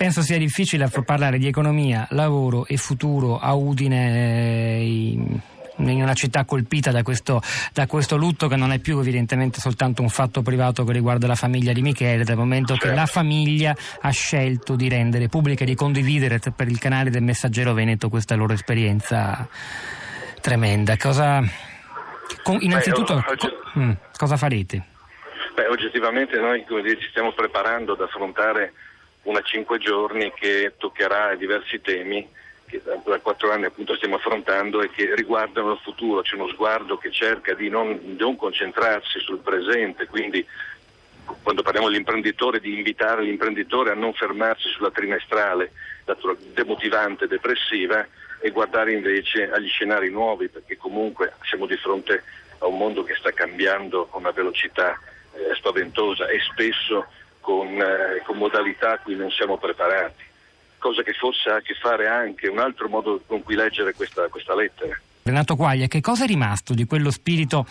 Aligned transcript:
Penso 0.00 0.22
sia 0.22 0.38
difficile 0.38 0.88
parlare 1.04 1.36
di 1.36 1.46
economia, 1.46 2.06
lavoro 2.12 2.64
e 2.64 2.78
futuro 2.78 3.38
a 3.38 3.52
Udine. 3.52 4.78
Eh, 4.78 4.82
in 5.76 6.02
una 6.02 6.14
città 6.14 6.46
colpita 6.46 6.90
da 6.90 7.02
questo, 7.02 7.42
da 7.74 7.86
questo, 7.86 8.16
lutto 8.16 8.48
che 8.48 8.56
non 8.56 8.72
è 8.72 8.78
più 8.78 8.98
evidentemente 8.98 9.60
soltanto 9.60 10.00
un 10.00 10.08
fatto 10.08 10.40
privato 10.40 10.84
che 10.84 10.94
riguarda 10.94 11.26
la 11.26 11.34
famiglia 11.34 11.74
di 11.74 11.82
Michele, 11.82 12.24
dal 12.24 12.38
momento 12.38 12.76
che 12.76 12.94
la 12.94 13.04
famiglia 13.04 13.76
ha 14.00 14.10
scelto 14.10 14.74
di 14.74 14.88
rendere 14.88 15.28
pubblica 15.28 15.64
e 15.64 15.66
di 15.66 15.74
condividere 15.74 16.40
per 16.56 16.68
il 16.68 16.78
canale 16.78 17.10
del 17.10 17.22
Messaggero 17.22 17.74
Veneto 17.74 18.08
questa 18.08 18.34
loro 18.36 18.54
esperienza 18.54 19.46
tremenda. 20.40 20.96
Cosa, 20.96 21.42
con, 22.42 22.56
innanzitutto, 22.60 23.16
Beh, 23.16 23.30
oggi... 23.32 23.48
co, 23.48 23.80
mm, 23.80 23.90
cosa 24.16 24.38
farete? 24.38 24.82
Beh, 25.54 25.66
oggettivamente 25.66 26.40
noi 26.40 26.64
dire, 26.66 26.98
ci 26.98 27.08
stiamo 27.10 27.32
preparando 27.32 27.92
ad 27.92 28.00
affrontare 28.00 28.72
una 29.22 29.42
cinque 29.42 29.78
giorni 29.78 30.32
che 30.32 30.74
toccherà 30.78 31.34
diversi 31.34 31.80
temi 31.80 32.28
che 32.70 32.80
da 32.84 33.18
quattro 33.18 33.50
anni 33.50 33.64
appunto 33.64 33.96
stiamo 33.96 34.14
affrontando 34.14 34.80
e 34.80 34.90
che 34.90 35.12
riguardano 35.16 35.72
il 35.72 35.80
futuro, 35.82 36.22
c'è 36.22 36.36
uno 36.36 36.48
sguardo 36.48 36.96
che 36.98 37.10
cerca 37.10 37.52
di 37.52 37.68
non, 37.68 38.14
non 38.16 38.36
concentrarsi 38.36 39.18
sul 39.18 39.40
presente, 39.40 40.06
quindi 40.06 40.46
quando 41.42 41.62
parliamo 41.62 41.88
dell'imprenditore 41.88 42.60
di 42.60 42.76
invitare 42.76 43.22
l'imprenditore 43.22 43.90
a 43.90 43.94
non 43.94 44.14
fermarsi 44.14 44.68
sulla 44.68 44.90
trimestrale 44.90 45.72
demotivante, 46.54 47.26
depressiva 47.26 48.06
e 48.40 48.50
guardare 48.50 48.92
invece 48.92 49.50
agli 49.50 49.68
scenari 49.68 50.10
nuovi 50.10 50.48
perché 50.48 50.76
comunque 50.76 51.34
siamo 51.42 51.66
di 51.66 51.76
fronte 51.76 52.22
a 52.58 52.66
un 52.66 52.78
mondo 52.78 53.02
che 53.02 53.14
sta 53.16 53.32
cambiando 53.32 54.06
con 54.06 54.22
una 54.22 54.30
velocità 54.30 54.98
eh, 55.32 55.54
spaventosa 55.54 56.26
e 56.28 56.40
spesso 56.40 57.06
con, 57.40 57.68
eh, 57.68 58.22
con 58.24 58.36
modalità 58.36 58.92
a 58.92 58.98
cui 58.98 59.16
non 59.16 59.30
siamo 59.30 59.56
preparati 59.56 60.28
cosa 60.80 61.02
che 61.02 61.12
forse 61.12 61.50
ha 61.50 61.56
a 61.56 61.60
che 61.60 61.74
fare 61.74 62.08
anche 62.08 62.48
un 62.48 62.58
altro 62.58 62.88
modo 62.88 63.22
con 63.26 63.42
cui 63.42 63.54
leggere 63.54 63.92
questa, 63.92 64.26
questa 64.28 64.54
lettera. 64.54 64.98
Renato 65.22 65.54
Quaglia, 65.54 65.86
che 65.86 66.00
cosa 66.00 66.24
è 66.24 66.26
rimasto 66.26 66.72
di 66.72 66.86
quello 66.86 67.10
spirito 67.10 67.66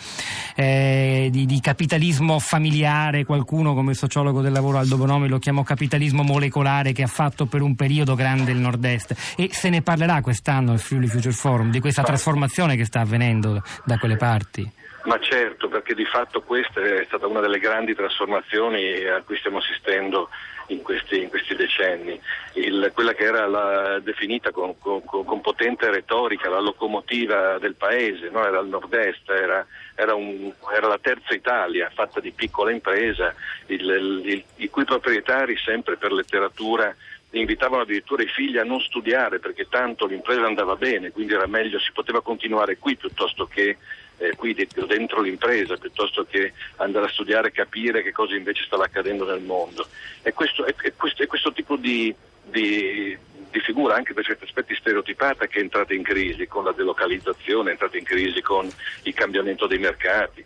eh, 0.54 1.28
di, 1.32 1.46
di, 1.46 1.60
capitalismo 1.60 2.38
familiare, 2.38 3.24
qualcuno 3.24 3.74
come 3.74 3.90
il 3.90 3.96
sociologo 3.96 4.40
del 4.40 4.52
lavoro 4.52 4.78
Aldo 4.78 4.96
Bonomi 4.96 5.28
lo 5.28 5.40
chiamò 5.40 5.64
capitalismo 5.64 6.22
molecolare 6.22 6.92
che 6.92 7.02
ha 7.02 7.08
fatto 7.08 7.46
per 7.46 7.60
un 7.60 7.74
periodo 7.74 8.14
grande 8.14 8.52
il 8.52 8.58
nord-est 8.58 9.34
e 9.36 9.50
se 9.52 9.68
ne 9.68 9.82
parlerà 9.82 10.22
quest'anno 10.22 10.70
al 10.70 10.78
Friuli 10.78 11.08
Future 11.08 11.34
Forum 11.34 11.70
di 11.70 11.80
questa 11.80 12.04
trasformazione 12.04 12.76
che 12.76 12.84
sta 12.84 13.00
avvenendo 13.00 13.60
da 13.84 13.98
quelle 13.98 14.16
parti? 14.16 14.70
Ma 15.04 15.18
certo, 15.18 15.68
perché 15.68 15.94
di 15.94 16.04
fatto 16.04 16.42
questa 16.42 16.80
è 16.80 17.04
stata 17.06 17.26
una 17.26 17.40
delle 17.40 17.58
grandi 17.58 17.94
trasformazioni 17.94 19.06
a 19.06 19.22
cui 19.22 19.36
stiamo 19.38 19.58
assistendo 19.58 20.28
in 20.66 20.82
questi, 20.82 21.22
in 21.22 21.28
questi 21.28 21.54
decenni. 21.54 22.20
Il, 22.54 22.90
quella 22.92 23.14
che 23.14 23.24
era 23.24 23.46
la, 23.46 23.98
definita 24.00 24.50
con, 24.50 24.78
con, 24.78 25.02
con, 25.04 25.40
potente 25.40 25.90
retorica 25.90 26.48
la 26.48 26.60
locomotiva 26.60 27.58
del 27.58 27.76
paese, 27.76 28.28
no? 28.28 28.44
era 28.46 28.60
il 28.60 28.68
nord-est, 28.68 29.28
era, 29.30 29.66
era, 29.94 30.14
un, 30.14 30.52
era, 30.72 30.86
la 30.86 30.98
terza 30.98 31.34
Italia 31.34 31.90
fatta 31.92 32.20
di 32.20 32.32
piccola 32.32 32.70
impresa, 32.70 33.34
il, 33.66 34.22
il, 34.24 34.44
i 34.56 34.68
cui 34.68 34.84
proprietari 34.84 35.56
sempre 35.56 35.96
per 35.96 36.12
letteratura 36.12 36.94
invitavano 37.32 37.82
addirittura 37.82 38.22
i 38.22 38.28
figli 38.28 38.58
a 38.58 38.64
non 38.64 38.80
studiare 38.80 39.38
perché 39.38 39.68
tanto 39.68 40.06
l'impresa 40.06 40.46
andava 40.46 40.74
bene, 40.76 41.12
quindi 41.12 41.34
era 41.34 41.46
meglio, 41.46 41.78
si 41.78 41.92
poteva 41.92 42.22
continuare 42.22 42.76
qui 42.78 42.96
piuttosto 42.96 43.46
che 43.46 43.76
eh, 44.20 44.36
qui 44.36 44.54
dentro 44.54 45.22
l'impresa, 45.22 45.78
piuttosto 45.78 46.26
che 46.28 46.52
andare 46.76 47.06
a 47.06 47.10
studiare 47.10 47.48
e 47.48 47.52
capire 47.52 48.02
che 48.02 48.12
cosa 48.12 48.34
invece 48.36 48.64
stava 48.64 48.84
accadendo 48.84 49.24
nel 49.24 49.40
mondo. 49.40 49.86
E 50.22 50.34
questo, 50.34 50.66
è, 50.66 50.74
è 50.74 50.92
questo, 50.94 51.22
è 51.22 51.26
questo 51.26 51.52
tipo 51.52 51.76
di, 51.76 52.14
di, 52.44 53.16
di, 53.50 53.60
figura, 53.60 53.94
anche 53.94 54.12
per 54.12 54.24
certi 54.24 54.44
aspetti 54.44 54.74
stereotipata, 54.74 55.46
che 55.46 55.58
è 55.58 55.62
entrata 55.62 55.94
in 55.94 56.02
crisi 56.02 56.46
con 56.46 56.64
la 56.64 56.72
delocalizzazione, 56.72 57.70
è 57.70 57.72
entrata 57.72 57.96
in 57.96 58.04
crisi 58.04 58.42
con 58.42 58.70
il 59.04 59.14
cambiamento 59.14 59.66
dei 59.66 59.78
mercati. 59.78 60.44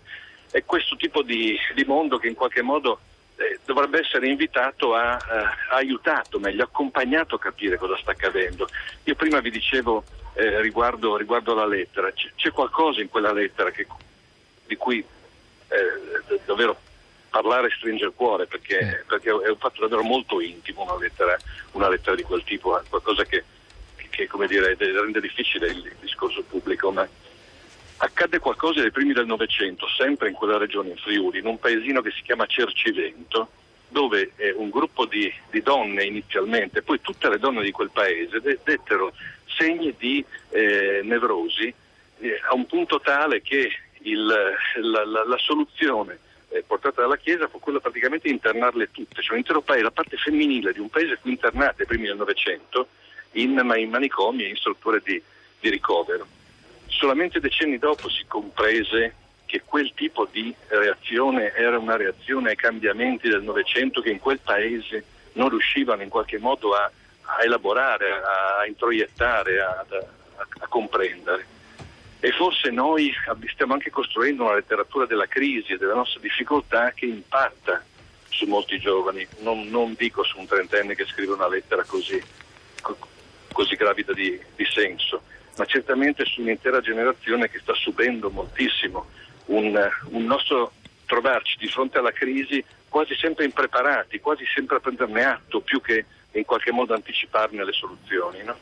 È 0.53 0.65
questo 0.65 0.95
tipo 0.95 1.23
di, 1.23 1.59
di 1.75 1.85
mondo 1.85 2.19
che 2.19 2.29
in 2.29 2.35
qualche 2.35 2.63
modo 2.63 3.01
eh, 3.35 3.59
dovrebbe 3.65 3.99
essere 3.99 4.29
invitato 4.29 4.95
a, 4.95 5.17
eh, 5.17 5.75
aiutato, 5.75 6.39
meglio 6.39 6.63
accompagnato 6.63 7.35
a 7.35 7.41
capire 7.41 7.77
cosa 7.77 7.97
sta 7.97 8.13
accadendo. 8.13 8.69
Io 9.03 9.17
prima 9.17 9.41
vi 9.41 9.51
dicevo 9.51 10.05
eh, 10.35 10.61
riguardo, 10.61 11.17
riguardo, 11.17 11.55
la 11.55 11.67
lettera, 11.67 12.13
c'è, 12.13 12.31
c'è, 12.35 12.51
qualcosa 12.51 13.01
in 13.01 13.09
quella 13.09 13.33
lettera 13.33 13.71
che, 13.71 13.87
di 14.67 14.77
cui 14.77 14.99
eh, 15.69 16.39
davvero 16.45 16.77
parlare 17.31 17.71
stringe 17.71 18.05
il 18.05 18.13
cuore 18.15 18.47
perché, 18.47 19.05
perché, 19.07 19.29
è 19.29 19.49
un 19.49 19.59
fatto 19.59 19.81
davvero 19.81 20.03
molto 20.03 20.41
intimo 20.41 20.83
una 20.83 20.97
lettera, 20.97 21.37
una 21.73 21.89
lettera 21.89 22.15
di 22.17 22.23
quel 22.23 22.45
tipo, 22.45 22.81
qualcosa 22.89 23.25
che, 23.25 23.45
che 23.97 24.29
dire, 24.47 24.77
rende 24.77 25.21
difficile 25.21 25.69
il, 25.69 25.79
il 25.79 25.97
discorso 26.01 26.43
pubblico. 26.43 26.91
Ma, 26.91 27.09
accadde 27.99 28.39
qualcosa 28.39 28.81
nei 28.81 28.91
primi 28.91 29.13
del 29.13 29.27
Novecento, 29.27 29.87
sempre 29.89 30.29
in 30.29 30.35
quella 30.35 30.59
regione, 30.59 30.91
in 30.91 30.97
Friuli, 30.97 31.39
in 31.39 31.47
un 31.47 31.59
paesino 31.59 32.01
che 32.03 32.11
si 32.11 32.23
chiama 32.23 32.47
Cercivento, 32.47 33.49
dove 33.95 34.33
eh, 34.35 34.51
un 34.51 34.71
gruppo 34.71 35.07
di, 35.07 35.33
di, 35.53 35.63
donne 35.63 36.03
inizialmente, 36.05 36.83
poi 36.83 37.01
tutte 37.01 37.29
le 37.29 37.39
donne 37.39 37.63
di 37.63 37.71
quel 37.71 37.91
paese, 37.93 38.41
de- 38.41 38.59
dettero 38.65 39.15
segni 39.47 39.95
di 39.97 40.23
eh, 40.51 41.01
nevrosi 41.05 41.73
eh, 42.19 42.41
a 42.49 42.55
un 42.55 42.67
punto 42.67 42.99
tale 42.99 43.41
che 43.41 43.71
il, 44.01 44.27
la, 44.27 45.05
la, 45.05 45.25
la, 45.25 45.39
soluzione 45.39 46.19
eh, 46.49 46.65
portata 46.67 47.03
dalla 47.03 47.17
Chiesa 47.17 47.47
fu 47.47 47.61
quella 47.61 47.79
praticamente 47.79 48.27
di 48.27 48.35
internarle 48.35 48.91
tutte, 48.91 49.23
cioè 49.23 49.37
l'intero 49.37 49.61
paese, 49.61 49.85
la 49.85 49.93
parte 49.93 50.17
femminile 50.17 50.73
di 50.73 50.81
un 50.81 50.91
paese 50.91 51.17
fu 51.23 51.29
internata 51.29 51.83
ai 51.83 51.87
primi 51.87 52.07
del 52.07 52.17
Novecento 52.17 52.89
in, 53.35 53.51
in 53.77 53.91
manicomi 53.91 54.43
e 54.43 54.49
in 54.49 54.57
strutture 54.57 55.01
di, 55.05 55.23
di 55.61 55.71
ricovero. 55.71 56.27
Solamente 56.89 57.39
decenni 57.39 57.79
dopo 57.79 58.09
si 58.09 58.25
comprese 58.27 59.15
che 59.55 59.63
quel 59.65 59.93
tipo 59.95 60.27
di 60.33 60.53
reazione 60.67 61.55
era 61.55 61.79
una 61.79 61.95
reazione 61.95 62.51
ai 62.51 62.57
cambiamenti 62.57 63.29
del 63.29 63.45
Novecento 63.45 64.01
che 64.01 64.11
in 64.11 64.19
quel 64.19 64.41
paese 64.41 65.05
non 65.35 65.49
riuscivano 65.49 66.03
in 66.03 66.09
qualche 66.09 66.39
modo 66.39 66.75
a, 66.75 66.91
a 67.23 67.45
elaborare, 67.45 68.21
a, 68.21 68.59
a 68.59 68.67
introiettare, 68.67 69.61
a, 69.61 69.87
a, 70.59 70.67
comprendere. 70.67 71.47
E 72.19 72.33
forse 72.33 72.71
noi 72.71 73.15
stiamo 73.53 73.75
anche 73.75 73.91
costruendo 73.91 74.43
una 74.43 74.57
letteratura 74.57 75.07
della 75.07 75.29
crisi 75.29 75.75
e 75.75 75.79
della 75.79 75.95
nostra 75.95 76.19
difficoltà 76.19 76.91
che 76.91 77.07
impatta 77.07 77.81
su 78.31 78.47
molti 78.47 78.81
giovani, 78.81 79.25
non, 79.39 79.69
non 79.69 79.95
dico 79.97 80.25
su 80.25 80.37
un 80.37 80.49
trentenne 80.49 80.97
che 80.97 81.07
scrive 81.07 81.35
una 81.35 81.47
lettera 81.47 81.85
così, 81.85 82.21
così 83.53 83.77
gravida 83.77 84.13
di, 84.13 84.37
di 84.57 84.65
senso 84.65 85.23
ma 85.57 85.65
certamente 85.67 86.25
su 86.25 86.41
un'intera 86.41 86.81
generazione 86.81 87.49
che 87.49 87.61
sta 87.61 87.75
subendo 87.75 88.29
moltissimo 88.29 89.07
un, 89.47 89.91
un 90.11 90.25
nostro 90.25 90.73
trovarci 91.07 91.57
di 91.59 91.69
fronte 91.69 91.99
alla 91.99 92.13
crisi 92.13 92.65
quasi 92.89 93.15
sempre 93.17 93.45
impreparati, 93.45 94.21
quasi 94.21 94.45
sempre 94.47 94.77
a 94.77 94.81
prenderne 94.81 95.25
atto 95.25 95.61
più 95.61 95.81
che 95.81 96.05
in 96.33 96.45
qualche 96.45 96.73
modo 96.73 96.95
anticiparne 96.95 97.65
le 97.65 97.73
soluzioni. 97.73 98.43
No? 98.43 98.57